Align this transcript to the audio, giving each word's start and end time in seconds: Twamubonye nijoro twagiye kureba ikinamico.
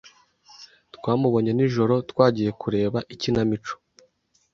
Twamubonye 0.95 1.51
nijoro 1.57 1.95
twagiye 2.09 2.51
kureba 2.61 2.99
ikinamico. 3.13 3.73